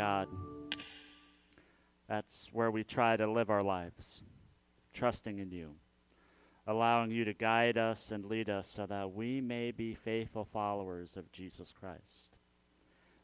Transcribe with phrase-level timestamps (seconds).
[0.00, 0.28] God.
[2.08, 4.22] That's where we try to live our lives
[4.94, 5.74] trusting in you,
[6.66, 11.18] allowing you to guide us and lead us so that we may be faithful followers
[11.18, 12.38] of Jesus Christ.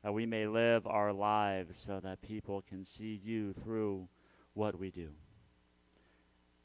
[0.04, 4.08] That we may live our lives so that people can see you through
[4.52, 5.08] what we do.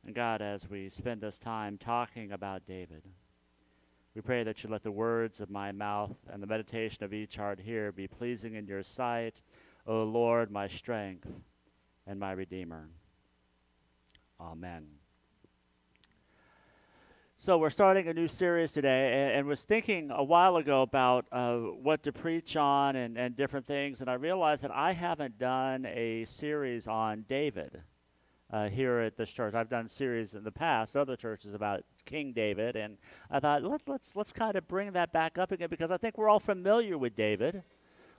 [0.06, 3.04] And God, as we spend this time talking about David,
[4.14, 7.38] we pray that you let the words of my mouth and the meditation of each
[7.38, 9.40] heart here be pleasing in your sight,
[9.88, 11.28] O Lord, my strength
[12.06, 12.90] and my Redeemer.
[14.40, 14.88] Amen.
[17.38, 21.26] So we're starting a new series today, and, and was thinking a while ago about
[21.32, 25.40] uh, what to preach on and, and different things, and I realized that I haven't
[25.40, 27.82] done a series on David
[28.52, 29.56] uh, here at this church.
[29.56, 32.98] I've done series in the past, other churches about King David, and
[33.32, 36.20] I thought let, let's let's kind of bring that back up again because I think
[36.20, 37.64] we're all familiar with David.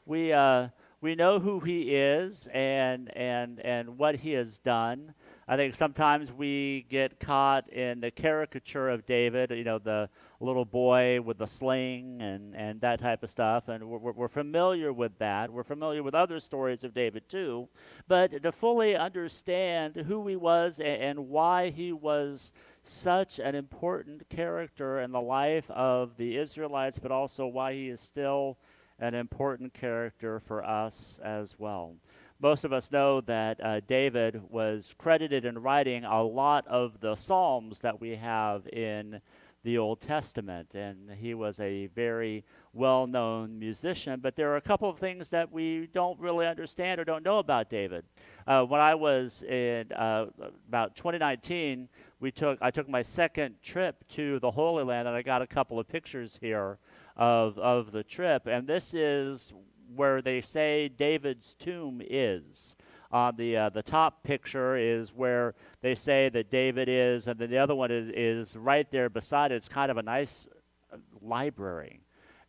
[0.04, 0.68] We uh,
[1.02, 5.14] we know who he is and and and what he has done.
[5.48, 10.08] I think sometimes we get caught in the caricature of David, you know, the
[10.40, 14.92] little boy with the sling and, and that type of stuff, and we're, we're familiar
[14.92, 15.52] with that.
[15.52, 17.68] We're familiar with other stories of David too,
[18.06, 22.52] but to fully understand who he was and, and why he was
[22.84, 28.00] such an important character in the life of the Israelites, but also why he is
[28.00, 28.58] still
[29.02, 31.96] an important character for us as well
[32.42, 37.14] most of us know that uh, David was credited in writing a lot of the
[37.14, 39.20] Psalms that we have in
[39.64, 44.18] the Old Testament, and he was a very well known musician.
[44.20, 47.38] But there are a couple of things that we don't really understand or don't know
[47.38, 48.04] about David.
[48.44, 50.26] Uh, when I was in uh,
[50.68, 51.88] about 2019,
[52.18, 55.46] we took I took my second trip to the Holy Land, and I got a
[55.46, 56.78] couple of pictures here
[57.16, 58.46] of of the trip.
[58.46, 59.52] And this is
[59.94, 62.76] where they say David's tomb is.
[63.10, 67.50] On the uh, the top picture is where they say that David is, and then
[67.50, 69.56] the other one is is right there beside it.
[69.56, 70.48] It's kind of a nice
[70.90, 72.00] uh, library,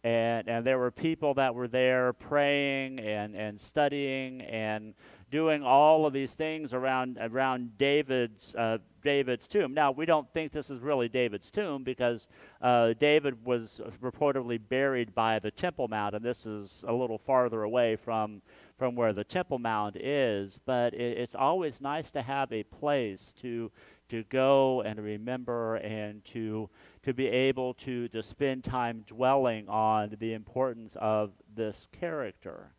[0.06, 4.94] and and there were people that were there praying and and studying and
[5.34, 9.74] doing all of these things around around David's uh, David's tomb.
[9.74, 12.28] Now we don't think this is really David's tomb because
[12.62, 17.64] uh, David was reportedly buried by the Temple Mount, and this is a little farther
[17.64, 18.44] away from
[18.78, 20.60] from where the Temple Mount is.
[20.68, 23.72] But it, it's always nice to have a place to
[24.10, 26.70] to go and remember and to
[27.02, 32.70] to be able to to spend time dwelling on the importance of this character.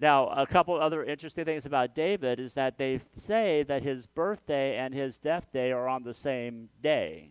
[0.00, 4.76] Now, a couple other interesting things about David is that they say that his birthday
[4.76, 7.30] and his death day are on the same day,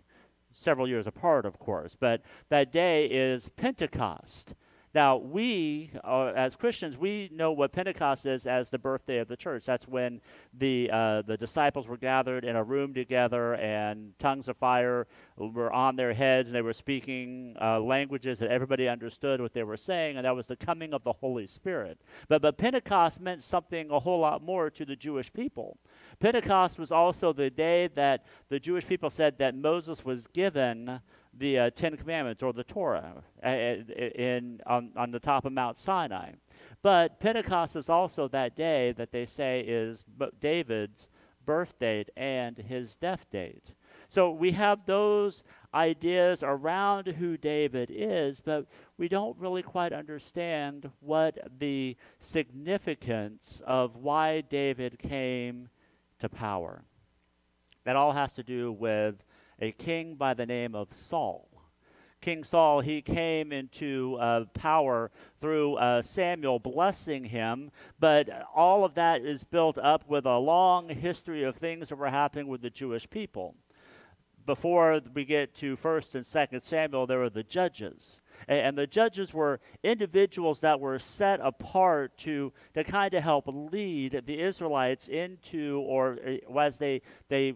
[0.52, 4.56] several years apart, of course, but that day is Pentecost.
[4.96, 9.36] Now, we, uh, as Christians, we know what Pentecost is as the birthday of the
[9.36, 9.66] church.
[9.66, 10.22] That's when
[10.58, 15.70] the, uh, the disciples were gathered in a room together and tongues of fire were
[15.74, 19.76] on their heads and they were speaking uh, languages that everybody understood what they were
[19.76, 22.00] saying, and that was the coming of the Holy Spirit.
[22.30, 25.78] But, but Pentecost meant something a whole lot more to the Jewish people.
[26.22, 31.02] Pentecost was also the day that the Jewish people said that Moses was given
[31.38, 35.78] the uh, Ten Commandments or the Torah uh, in, on, on the top of Mount
[35.78, 36.32] Sinai.
[36.82, 40.06] But Pentecost is also that day that they say is
[40.40, 41.10] David's
[41.46, 43.72] birth date and his death date.
[44.08, 45.44] So we have those
[45.74, 48.66] ideas around who David is, but
[48.98, 55.70] we don't really quite understand what the significance of why David came
[56.20, 56.84] to power.
[57.84, 59.24] That all has to do with
[59.60, 61.50] a king by the name of Saul.
[62.22, 67.70] King Saul, he came into uh, power through uh, Samuel blessing him,
[68.00, 72.10] but all of that is built up with a long history of things that were
[72.10, 73.54] happening with the Jewish people.
[74.46, 78.22] Before we get to 1st and 2nd Samuel, there were the judges.
[78.48, 84.24] And, the judges were individuals that were set apart to, to kind of help lead
[84.26, 87.54] the Israelites into, or uh, as they, they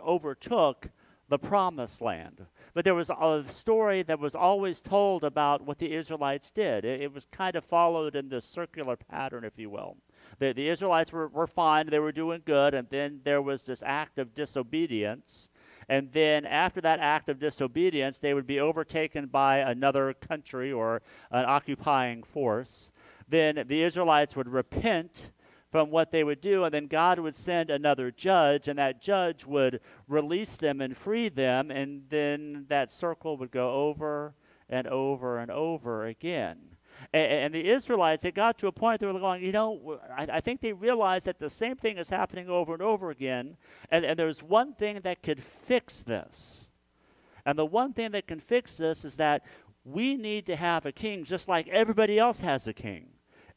[0.00, 0.88] overtook
[1.28, 2.46] the promised land.
[2.74, 6.84] But there was a story that was always told about what the Israelites did.
[6.84, 9.96] It, it was kind of followed in this circular pattern, if you will.
[10.38, 13.82] The, the Israelites were, were fine, they were doing good, and then there was this
[13.84, 15.50] act of disobedience.
[15.88, 21.02] And then after that act of disobedience, they would be overtaken by another country or
[21.30, 22.90] an occupying force.
[23.28, 25.30] Then the Israelites would repent
[25.76, 29.44] from what they would do, and then God would send another judge, and that judge
[29.44, 34.32] would release them and free them, and then that circle would go over
[34.70, 36.56] and over and over again.
[37.12, 40.26] And, and the Israelites, it got to a point they were going, you know, I,
[40.36, 43.58] I, think they realized that the same thing is happening over and over again,
[43.90, 46.70] and, and there's one thing that could fix this.
[47.44, 49.44] And the one thing that can fix this is that
[49.84, 53.08] we need to have a king just like everybody else has a king.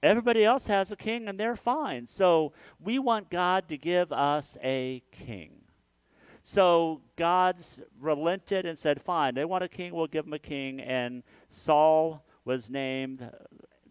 [0.01, 2.05] Everybody else has a king and they're fine.
[2.07, 5.61] So we want God to give us a king.
[6.43, 7.57] So God
[7.99, 10.79] relented and said, Fine, they want a king, we'll give them a king.
[10.79, 13.29] And Saul was named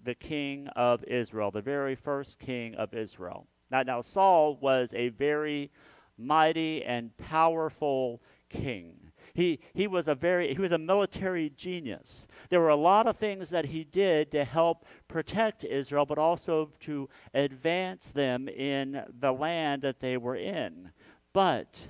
[0.03, 3.47] the king of Israel, the very first king of Israel.
[3.71, 5.71] Now, now Saul was a very
[6.17, 8.98] mighty and powerful king.
[9.39, 12.27] He, he was a very he was a military genius.
[12.51, 16.73] There were a lot of things that he did to help protect Israel, but also
[16.81, 20.91] to advance them in the land that they were in.
[21.33, 21.87] But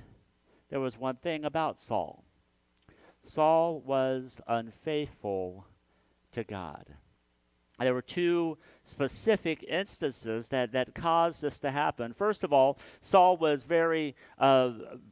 [0.69, 2.23] there was one thing about Saul.
[3.23, 5.65] Saul was unfaithful
[6.33, 6.85] to God.
[7.79, 12.13] There were two specific instances that, that caused this to happen.
[12.13, 14.71] First of all, Saul was very uh,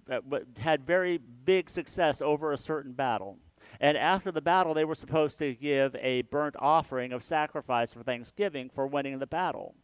[0.10, 0.20] uh
[0.60, 3.38] had very big success over a certain battle.
[3.80, 8.04] And after the battle, they were supposed to give a burnt offering of sacrifice for
[8.04, 9.76] Thanksgiving for winning the battle.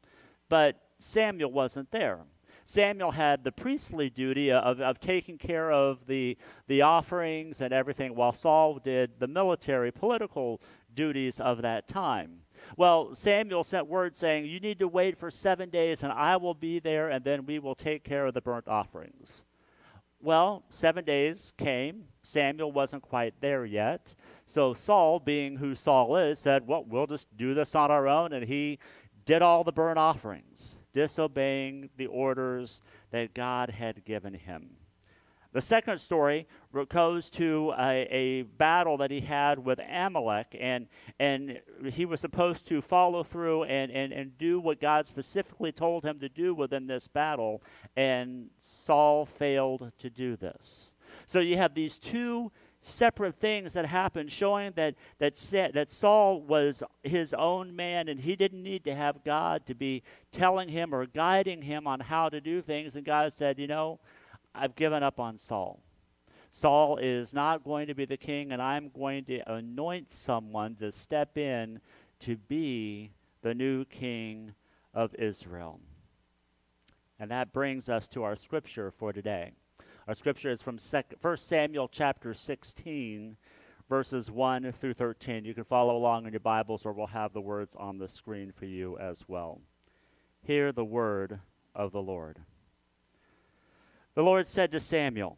[0.49, 2.19] But Samuel wasn't there.
[2.65, 6.37] Samuel had the priestly duty of, of taking care of the,
[6.67, 10.61] the offerings and everything, while Saul did the military, political
[10.93, 12.42] duties of that time.
[12.77, 16.53] Well, Samuel sent word saying, You need to wait for seven days, and I will
[16.53, 19.45] be there, and then we will take care of the burnt offerings.
[20.21, 22.05] Well, seven days came.
[22.21, 24.15] Samuel wasn't quite there yet.
[24.47, 28.31] So Saul, being who Saul is, said, Well, we'll just do this on our own.
[28.31, 28.79] And he
[29.25, 32.81] did all the burnt offerings, disobeying the orders
[33.11, 34.77] that God had given him.
[35.53, 36.47] The second story
[36.89, 40.87] goes to a, a, battle that he had with Amalek, and,
[41.19, 41.61] and
[41.91, 46.19] he was supposed to follow through and, and, and do what God specifically told him
[46.19, 47.61] to do within this battle,
[47.95, 50.93] and Saul failed to do this.
[51.27, 52.51] So you have these two
[52.81, 55.35] separate things that happened showing that, that,
[55.73, 60.03] that Saul was his own man and he didn't need to have God to be
[60.31, 62.95] telling him or guiding him on how to do things.
[62.95, 63.99] And God said, You know,
[64.55, 65.81] I've given up on Saul.
[66.51, 70.91] Saul is not going to be the king, and I'm going to anoint someone to
[70.91, 71.79] step in
[72.19, 73.11] to be
[73.41, 74.53] the new king
[74.93, 75.79] of Israel.
[77.19, 79.53] And that brings us to our scripture for today.
[80.07, 83.37] Our scripture is from 1 Samuel chapter 16,
[83.89, 85.45] verses 1 through 13.
[85.45, 88.51] You can follow along in your Bibles, or we'll have the words on the screen
[88.51, 89.61] for you as well.
[90.41, 91.39] Hear the word
[91.73, 92.39] of the Lord.
[94.15, 95.37] The Lord said to Samuel,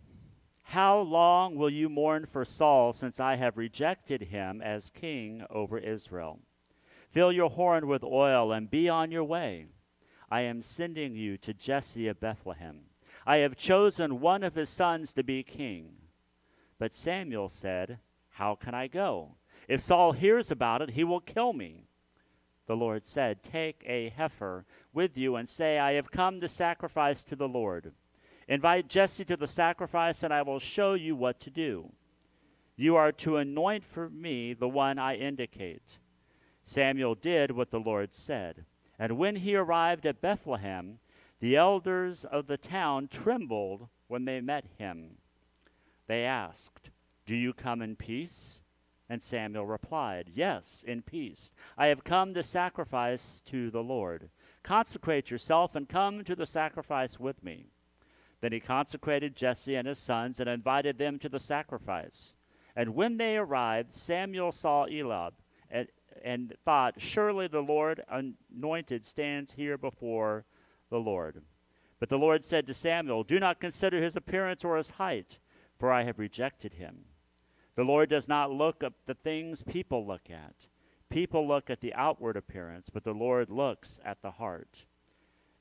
[0.64, 5.78] How long will you mourn for Saul, since I have rejected him as king over
[5.78, 6.40] Israel?
[7.10, 9.68] Fill your horn with oil and be on your way.
[10.30, 12.82] I am sending you to Jesse of Bethlehem.
[13.26, 15.94] I have chosen one of his sons to be king.
[16.78, 18.00] But Samuel said,
[18.32, 19.36] How can I go?
[19.70, 21.86] If Saul hears about it, he will kill me.
[22.68, 27.24] The Lord said, Take a heifer with you and say, I have come to sacrifice
[27.24, 27.94] to the Lord.
[28.48, 31.92] Invite Jesse to the sacrifice, and I will show you what to do.
[32.76, 35.98] You are to anoint for me the one I indicate.
[36.64, 38.66] Samuel did what the Lord said.
[39.00, 41.00] And when he arrived at Bethlehem,
[41.40, 45.18] the elders of the town trembled when they met him.
[46.08, 46.90] They asked,
[47.26, 48.62] Do you come in peace?
[49.10, 51.52] And Samuel replied, Yes, in peace.
[51.78, 54.30] I have come to sacrifice to the Lord.
[54.64, 57.68] Consecrate yourself and come to the sacrifice with me.
[58.46, 62.36] Then he consecrated Jesse and his sons and invited them to the sacrifice.
[62.76, 65.34] And when they arrived, Samuel saw Eliab
[65.68, 65.88] and,
[66.24, 70.46] and thought, Surely the Lord anointed stands here before
[70.92, 71.42] the Lord.
[72.00, 75.40] But the Lord said to Samuel, Do not consider his appearance or his height,
[75.80, 77.06] for I have rejected him.
[77.76, 80.68] The Lord does not look at the things people look at.
[81.10, 84.86] People look at the outward appearance, but the Lord looks at the heart.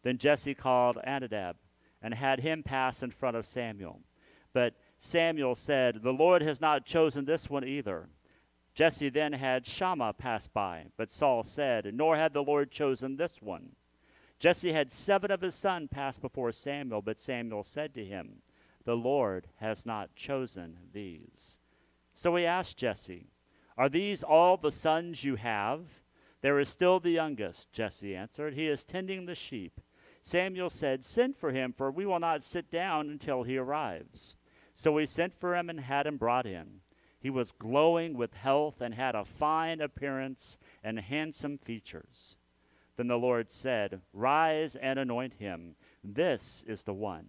[0.03, 1.57] Then Jesse called Abinadab
[2.05, 4.03] and had him pass in front of Samuel.
[4.53, 8.11] But Samuel said, The Lord has not chosen this one either.
[8.75, 13.41] Jesse then had Shammah pass by, but Saul said, Nor had the Lord chosen this
[13.41, 13.71] one.
[14.39, 18.43] Jesse had seven of his sons pass before Samuel, but Samuel said to him,
[18.85, 21.59] The Lord has not chosen these.
[22.15, 23.29] So he asked Jesse,
[23.79, 25.81] Are these all the sons you have?
[26.43, 28.53] There is still the youngest, Jesse answered.
[28.53, 29.81] He is tending the sheep.
[30.25, 34.37] Samuel said, Send for him, for we will not sit down until he arrives.
[34.75, 36.81] So he sent for him and had him brought in.
[37.21, 42.39] He was glowing with health and had a fine appearance and handsome features.
[42.97, 45.77] Then the Lord said, Rise and anoint him.
[46.03, 47.27] This is the one.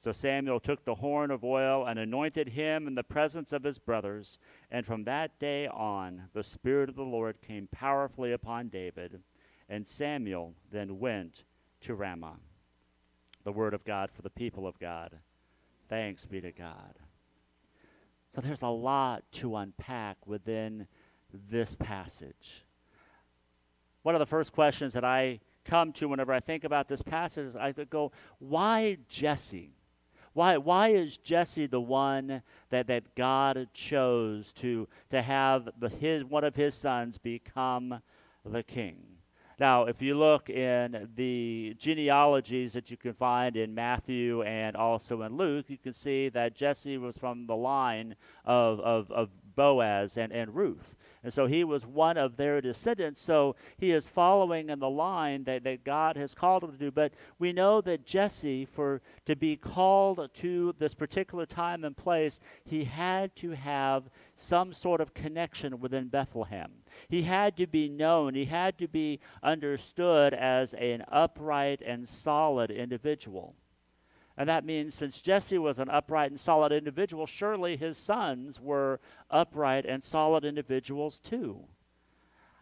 [0.00, 3.80] So Samuel took the horn of oil and anointed him in the presence of his
[3.80, 4.38] brothers.
[4.70, 9.22] And from that day on, the Spirit of the Lord came powerfully upon David.
[9.68, 11.42] And Samuel then went
[11.82, 12.36] to Ramah.
[13.44, 15.18] The word of God for the people of God.
[15.88, 16.94] Thanks be to God.
[18.34, 20.86] So there's a lot to unpack within
[21.50, 22.64] this passage.
[24.02, 27.48] One of the first questions that I come to whenever I think about this passage
[27.48, 29.74] is I go, why Jesse?
[30.32, 36.24] Why, why is Jesse the one that, that God chose to, to have the, his,
[36.24, 38.00] one of his sons become
[38.44, 39.11] the king?
[39.58, 45.22] Now, if you look in the genealogies that you can find in Matthew and also
[45.22, 50.16] in Luke, you can see that Jesse was from the line of, of, of Boaz
[50.16, 50.96] and, and Ruth.
[51.24, 53.22] And so he was one of their descendants.
[53.22, 56.90] So he is following in the line that, that God has called him to do.
[56.90, 62.40] But we know that Jesse, for to be called to this particular time and place,
[62.64, 66.72] he had to have some sort of connection within Bethlehem.
[67.08, 72.70] He had to be known, he had to be understood as an upright and solid
[72.70, 73.54] individual.
[74.36, 79.00] And that means since Jesse was an upright and solid individual, surely his sons were
[79.30, 81.64] upright and solid individuals too.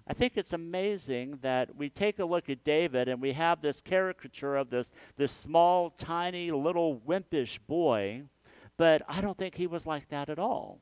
[0.07, 3.81] I think it's amazing that we take a look at David and we have this
[3.81, 8.23] caricature of this, this small, tiny, little wimpish boy,
[8.77, 10.81] but I don't think he was like that at all.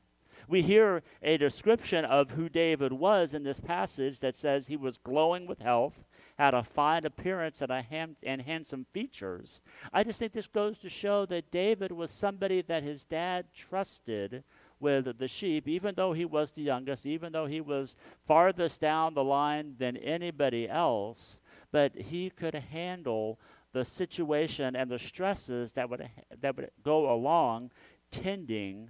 [0.49, 4.97] We hear a description of who David was in this passage that says he was
[4.97, 6.03] glowing with health,
[6.39, 9.61] had a fine appearance and, a ham- and handsome features.
[9.93, 14.43] I just think this goes to show that David was somebody that his dad trusted
[14.79, 19.13] with the sheep, even though he was the youngest, even though he was farthest down
[19.13, 21.39] the line than anybody else,
[21.71, 23.37] but he could handle
[23.71, 26.09] the situation and the stresses that would
[26.41, 27.69] that would go along
[28.09, 28.89] tending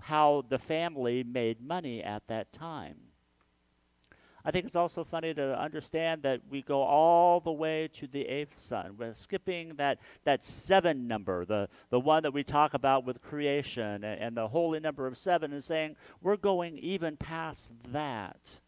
[0.00, 2.96] how the family made money at that time.
[4.44, 8.22] I think it's also funny to understand that we go all the way to the
[8.22, 8.94] eighth son.
[8.96, 14.04] We're skipping that, that seven number, the, the one that we talk about with creation
[14.04, 18.60] and, and the holy number of seven, and saying we're going even past that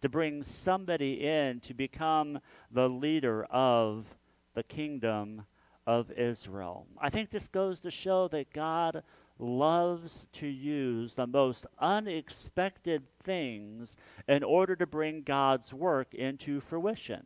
[0.00, 4.06] to bring somebody in to become the leader of
[4.54, 5.44] the kingdom
[5.86, 6.86] of Israel.
[7.00, 9.02] I think this goes to show that God
[9.42, 13.96] loves to use the most unexpected things
[14.28, 17.22] in order to bring God's work into fruition.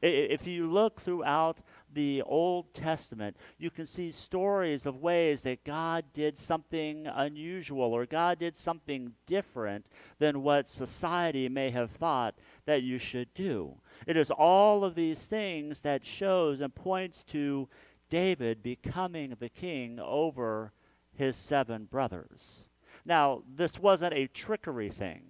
[0.00, 1.58] If you look throughout
[1.92, 8.06] the Old Testament, you can see stories of ways that God did something unusual or
[8.06, 9.84] God did something different
[10.18, 13.74] than what society may have thought that you should do.
[14.06, 17.68] It is all of these things that shows and points to
[18.08, 20.72] David becoming the king over
[21.14, 22.68] his seven brothers.
[23.04, 25.22] Now, this wasn't a trickery thing.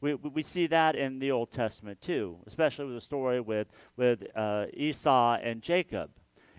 [0.00, 4.24] We, we see that in the Old Testament too, especially with the story with, with
[4.36, 6.10] uh, Esau and Jacob.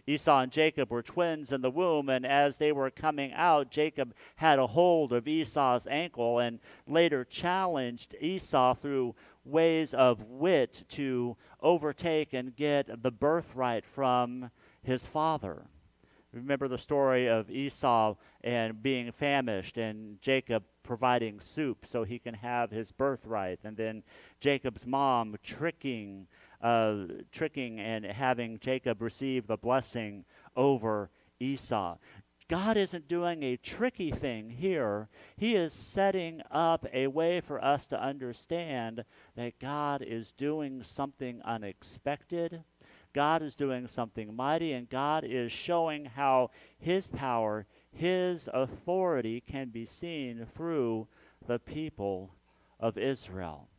[0.08, 4.14] Esau and Jacob were twins in the womb, and as they were coming out, Jacob
[4.38, 11.36] had a hold of Esau's ankle and later challenged Esau through ways of wit to
[11.62, 14.50] overtake and get the birthright from
[14.82, 15.66] his father.
[16.38, 22.34] Remember the story of Esau and being famished, and Jacob providing soup so he can
[22.34, 24.04] have his birthright, and then
[24.40, 26.28] Jacob's mom tricking,
[26.62, 30.26] uh, tricking and having Jacob receive the blessing
[30.56, 31.98] over Esau.
[32.50, 35.10] God isn't doing a tricky thing here.
[35.36, 39.04] He is setting up a way for us to understand
[39.36, 42.64] that God is doing something unexpected
[43.18, 49.70] God is doing something mighty, and God is showing how His power, His authority can
[49.70, 51.08] be seen through
[51.48, 52.36] the people
[52.80, 53.70] of Israel.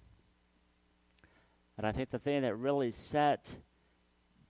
[1.77, 3.59] And I think the thing that really set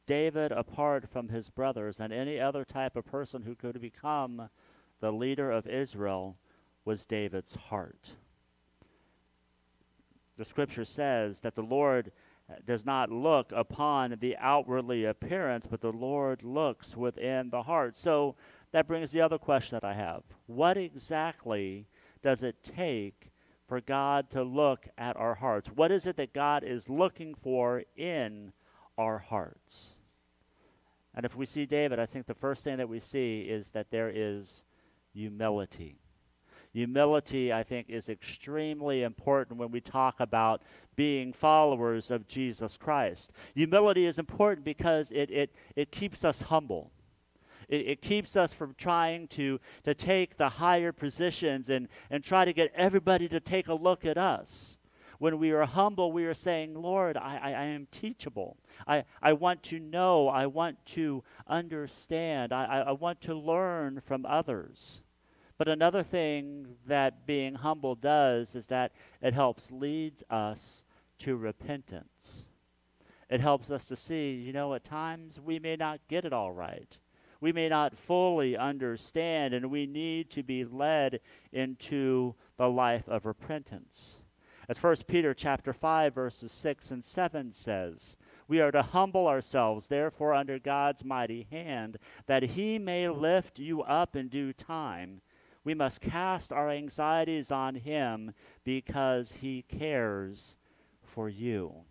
[0.06, 4.48] David apart from his brothers and any other type of person who could become
[5.02, 6.38] the leader of Israel,
[6.86, 8.12] was David's heart.
[10.38, 12.10] The scripture says that the Lord
[12.66, 17.96] does not look upon the outwardly appearance, but the Lord looks within the heart.
[17.96, 18.36] So
[18.72, 20.22] that brings the other question that I have.
[20.46, 21.86] What exactly
[22.22, 23.30] does it take
[23.66, 25.68] for God to look at our hearts?
[25.68, 28.52] What is it that God is looking for in
[28.96, 29.96] our hearts?
[31.14, 33.90] And if we see David, I think the first thing that we see is that
[33.90, 34.62] there is
[35.12, 35.98] humility.
[36.78, 40.62] Humility, I think, is extremely important when we talk about
[40.94, 43.32] being followers of Jesus Christ.
[43.56, 46.92] Humility is important because it, it, it keeps us humble.
[47.68, 52.44] It, it, keeps us from trying to, to take the higher positions and, and try
[52.44, 54.78] to get everybody to take a look at us.
[55.18, 58.56] When we are humble, we are saying, Lord, I, I, I am teachable.
[58.86, 60.28] I, I want to know.
[60.28, 62.52] I want to understand.
[62.52, 65.02] I, I, I want to learn from others.
[65.58, 70.84] But another thing that being humble does is that it helps lead us
[71.18, 72.50] to repentance.
[73.28, 76.52] It helps us to see, you know, at times we may not get it all
[76.52, 76.96] right.
[77.40, 81.20] We may not fully understand, and we need to be led
[81.52, 84.20] into the life of repentance.
[84.68, 88.16] As 1 Peter chapter 5 verses 6 and 7 says,
[88.48, 93.82] we are to humble ourselves therefore under God's mighty hand that he may lift you
[93.82, 95.22] up in due time
[95.68, 98.32] we must cast our anxieties on Him
[98.64, 100.56] because He cares
[101.04, 101.84] for you.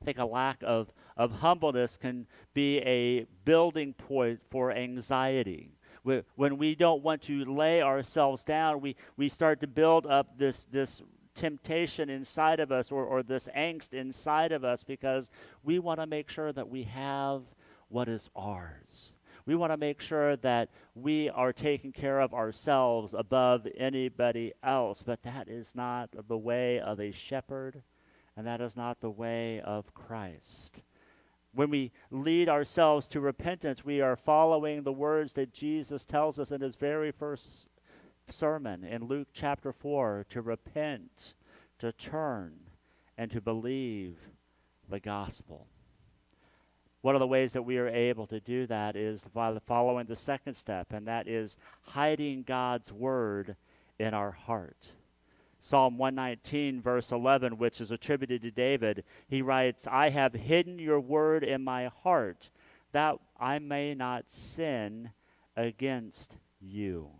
[0.00, 5.72] I think a lack of, of humbleness can be a building point for anxiety.
[6.36, 10.66] When we don't want to lay ourselves down, we, we start to build up this,
[10.66, 11.02] this
[11.34, 15.30] temptation inside of us or, or this angst inside of us because
[15.64, 17.42] we want to make sure that we have
[17.88, 19.14] what is ours.
[19.46, 25.02] We want to make sure that we are taking care of ourselves above anybody else.
[25.02, 27.82] But that is not the way of a shepherd,
[28.36, 30.82] and that is not the way of Christ.
[31.52, 36.50] When we lead ourselves to repentance, we are following the words that Jesus tells us
[36.50, 37.68] in his very first
[38.28, 41.34] sermon in Luke chapter 4 to repent,
[41.78, 42.54] to turn,
[43.16, 44.18] and to believe
[44.90, 45.68] the gospel.
[47.06, 50.16] One of the ways that we are able to do that is by following the
[50.16, 53.54] second step, and that is hiding God's word
[53.96, 54.88] in our heart.
[55.60, 60.98] Psalm 119, verse 11, which is attributed to David, he writes, I have hidden your
[60.98, 62.50] word in my heart
[62.90, 65.10] that I may not sin
[65.56, 67.10] against you.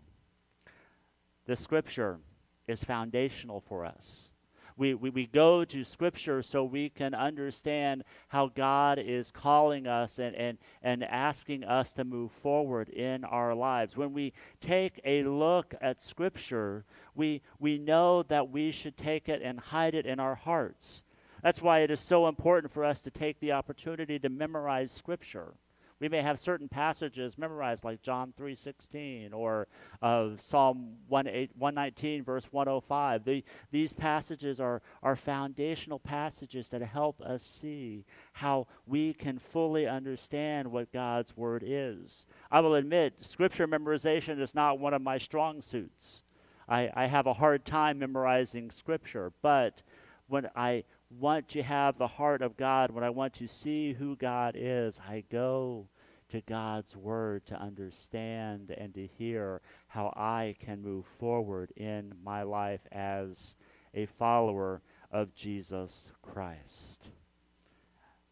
[1.45, 2.19] The scripture
[2.67, 4.33] is foundational for us
[4.77, 10.19] we, we, we go to Scripture so we can understand how God is calling us
[10.19, 13.97] and, and, and asking us to move forward in our lives.
[13.97, 16.85] When we take a look at Scripture,
[17.15, 21.03] we, we know that we should take it and hide it in our hearts.
[21.41, 25.53] That's why it is so important for us to take the opportunity to memorize Scripture.
[25.99, 29.67] We may have certain passages memorized, like John 3:16 or
[30.01, 33.23] uh, Psalm 119, verse 105.
[33.25, 39.87] The, these passages are, are foundational passages that help us see how we can fully
[39.87, 42.27] understand what God's Word is.
[42.51, 46.23] I will admit, Scripture memorization is not one of my strong suits.
[46.69, 49.81] I, I have a hard time memorizing Scripture, but
[50.27, 54.15] when I want to have the heart of God, when I want to see who
[54.15, 55.87] God is, I go
[56.29, 62.43] to God's Word to understand and to hear how I can move forward in my
[62.43, 63.55] life as
[63.93, 67.09] a follower of Jesus Christ.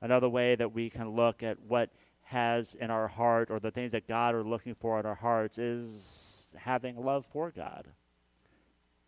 [0.01, 1.89] Another way that we can look at what
[2.23, 5.57] has in our heart or the things that God are looking for in our hearts
[5.57, 7.87] is having love for God.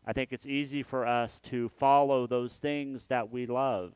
[0.08, 3.92] I think it's easy for us to follow those things that we love.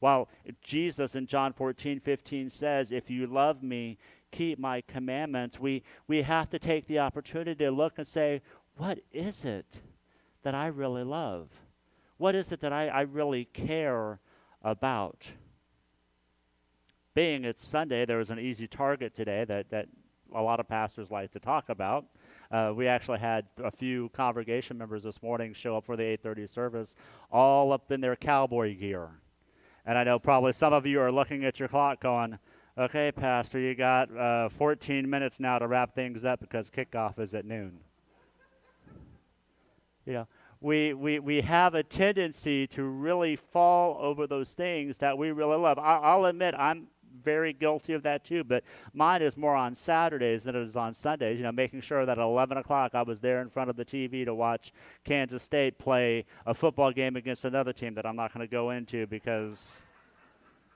[0.00, 0.28] While
[0.60, 3.96] Jesus in John 14, 15 says, If you love me,
[4.32, 8.42] keep my commandments, we, we have to take the opportunity to look and say,
[8.76, 9.80] What is it
[10.42, 11.50] that I really love?
[12.18, 14.18] What is it that I, I really care
[14.62, 15.28] about?
[17.14, 19.86] Being it's Sunday, there was an easy target today that, that
[20.34, 22.06] a lot of pastors like to talk about.
[22.52, 26.46] Uh, we actually had a few congregation members this morning show up for the 8:30
[26.46, 26.94] service,
[27.30, 29.08] all up in their cowboy gear.
[29.86, 32.38] And I know probably some of you are looking at your clock going,
[32.76, 37.34] "Okay, pastor, you got uh, 14 minutes now to wrap things up because kickoff is
[37.34, 37.80] at noon."
[40.04, 40.28] you know,
[40.60, 45.56] we, we, we have a tendency to really fall over those things that we really
[45.56, 45.78] love.
[45.78, 46.88] I, I'll admit, I'm
[47.22, 48.44] very guilty of that too.
[48.44, 51.38] But mine is more on Saturdays than it is on Sundays.
[51.38, 53.84] You know, making sure that at 11 o'clock I was there in front of the
[53.84, 54.72] TV to watch
[55.04, 58.70] Kansas State play a football game against another team that I'm not going to go
[58.70, 59.82] into because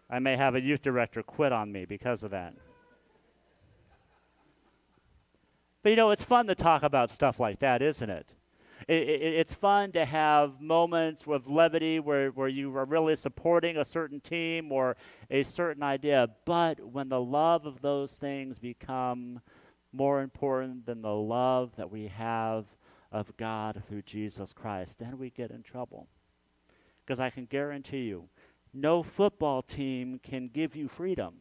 [0.08, 2.54] I may have a youth director quit on me because of that.
[5.82, 8.32] But you know, it's fun to talk about stuff like that, isn't it?
[8.88, 13.76] It, it, it's fun to have moments of levity where, where you are really supporting
[13.76, 14.96] a certain team or
[15.30, 16.28] a certain idea.
[16.44, 19.40] But when the love of those things become
[19.92, 22.66] more important than the love that we have
[23.10, 26.08] of God through Jesus Christ, then we get in trouble.
[27.04, 28.28] Because I can guarantee you,
[28.74, 31.36] no football team can give you freedom.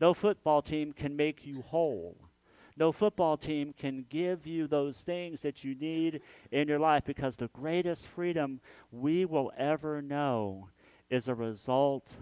[0.00, 2.28] No football team can make you whole.
[2.76, 7.36] No football team can give you those things that you need in your life because
[7.36, 8.60] the greatest freedom
[8.90, 10.68] we will ever know
[11.08, 12.16] is a result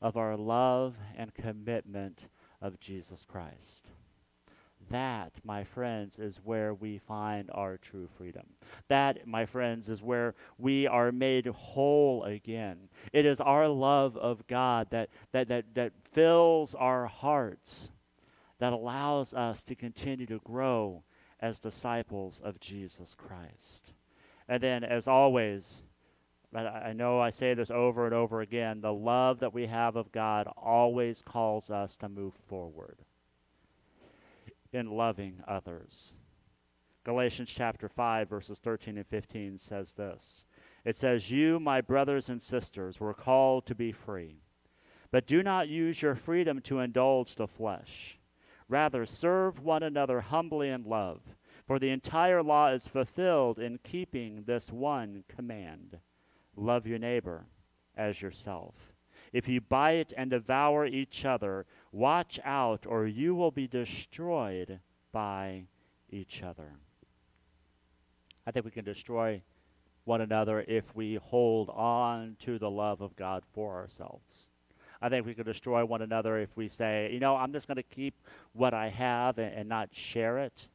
[0.00, 2.28] of our love and commitment
[2.62, 3.88] of Jesus Christ.
[4.90, 8.46] That, my friends, is where we find our true freedom.
[8.88, 12.88] That, my friends, is where we are made whole again.
[13.12, 17.90] It is our love of God that, that, that, that fills our hearts
[18.58, 21.04] that allows us to continue to grow
[21.40, 23.92] as disciples of Jesus Christ.
[24.48, 25.84] And then, as always,
[26.54, 30.12] I know I say this over and over again the love that we have of
[30.12, 32.98] God always calls us to move forward
[34.72, 36.14] in loving others.
[37.04, 40.44] Galatians chapter 5, verses 13 and 15 says this
[40.84, 44.42] It says, You, my brothers and sisters, were called to be free,
[45.10, 48.17] but do not use your freedom to indulge the flesh.
[48.68, 51.20] Rather, serve one another humbly in love,
[51.66, 55.98] for the entire law is fulfilled in keeping this one command
[56.56, 57.46] love your neighbor
[57.96, 58.74] as yourself.
[59.32, 64.80] If you bite and devour each other, watch out, or you will be destroyed
[65.12, 65.64] by
[66.10, 66.72] each other.
[68.46, 69.42] I think we can destroy
[70.04, 74.48] one another if we hold on to the love of God for ourselves.
[75.00, 77.76] I think we could destroy one another if we say, you know, I'm just going
[77.76, 78.14] to keep
[78.52, 80.68] what I have and, and not share it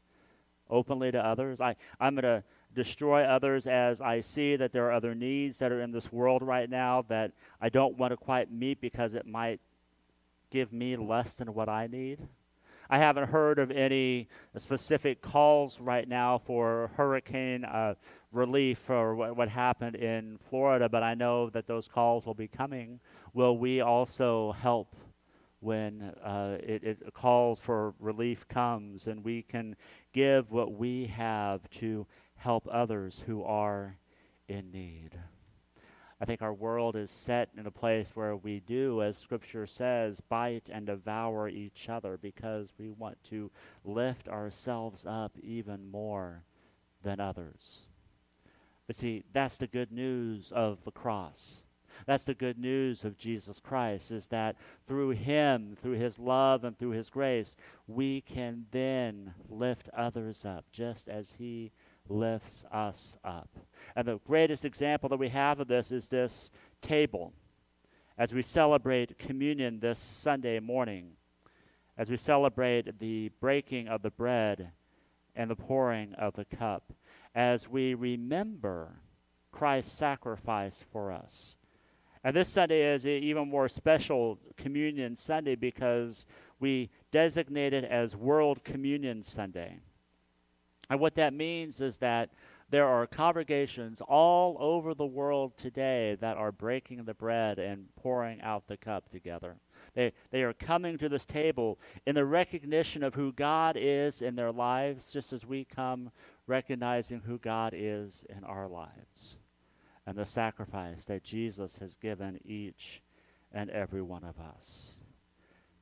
[0.69, 1.59] openly to others.
[1.59, 5.71] I, I'm going to destroy others as I see that there are other needs that
[5.71, 7.31] are in this world right now that
[7.61, 9.59] I don't want to quite meet because it might
[10.49, 12.19] give me less than what I need.
[12.89, 17.95] I haven't heard of any specific calls right now for hurricane uh,
[18.31, 22.47] relief or what, what happened in Florida, but I know that those calls will be
[22.47, 22.99] coming
[23.33, 24.95] will we also help
[25.59, 29.75] when uh, it, it calls for relief comes and we can
[30.11, 33.97] give what we have to help others who are
[34.47, 35.11] in need.
[36.19, 40.21] I think our world is set in a place where we do, as Scripture says,
[40.21, 43.51] bite and devour each other because we want to
[43.83, 46.43] lift ourselves up even more
[47.03, 47.83] than others.
[48.87, 51.63] But see, that's the good news of the cross.
[52.05, 54.55] That's the good news of Jesus Christ is that
[54.87, 57.55] through him, through his love and through his grace,
[57.87, 61.71] we can then lift others up just as he
[62.09, 63.49] lifts us up.
[63.95, 67.33] And the greatest example that we have of this is this table.
[68.17, 71.13] As we celebrate communion this Sunday morning,
[71.97, 74.71] as we celebrate the breaking of the bread
[75.35, 76.93] and the pouring of the cup,
[77.33, 78.99] as we remember
[79.51, 81.57] Christ's sacrifice for us
[82.23, 86.25] and this Sunday is an even more special Communion Sunday because
[86.59, 89.79] we designate it as World Communion Sunday.
[90.89, 92.29] And what that means is that
[92.69, 98.41] there are congregations all over the world today that are breaking the bread and pouring
[98.41, 99.57] out the cup together.
[99.93, 104.35] They, they are coming to this table in the recognition of who God is in
[104.35, 106.09] their lives, just as we come
[106.47, 109.39] recognizing who God is in our lives
[110.05, 113.01] and the sacrifice that Jesus has given each
[113.51, 115.01] and every one of us.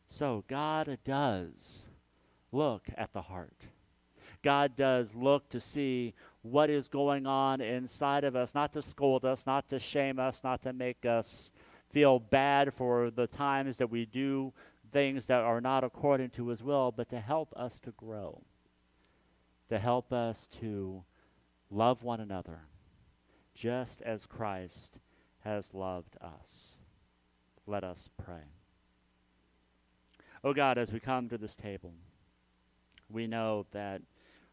[0.09, 1.85] So God does
[2.51, 3.65] look at the heart.
[4.43, 9.23] God does look to see what is going on inside of us, not to scold
[9.23, 11.51] us, not to shame us, not to make us
[11.91, 14.53] feel bad for the times that we do
[14.91, 18.41] things that are not according to His will, but to help us to grow,
[19.69, 21.03] to help us to
[21.69, 22.61] love one another
[23.53, 24.97] just as Christ
[25.41, 26.79] has loved us.
[27.65, 28.53] Let us pray.
[30.43, 31.93] Oh God, as we come to this table,
[33.09, 34.01] we know that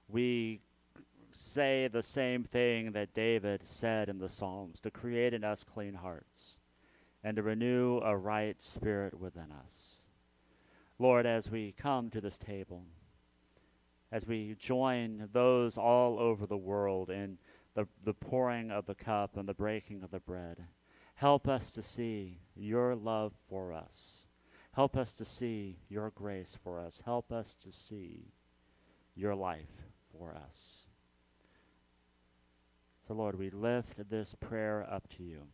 [0.09, 0.61] we
[1.31, 5.95] say the same thing that David said in the Psalms to create in us clean
[5.95, 6.59] hearts
[7.23, 10.07] and to renew a right spirit within us.
[10.99, 12.85] Lord, as we come to this table,
[14.11, 17.39] as we join those all over the world in
[17.75, 20.65] the, the pouring of the cup and the breaking of the bread,
[21.15, 24.27] help us to see your love for us.
[24.73, 27.03] Help us to see your grace for us.
[27.05, 28.33] Help us to see
[29.15, 30.87] your life for us.
[33.07, 35.45] So, Lord, we lift this prayer up to you.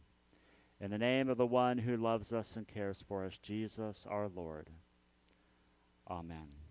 [0.80, 4.28] In the name of the one who loves us and cares for us, Jesus our
[4.28, 4.70] Lord.
[6.10, 6.63] Amen.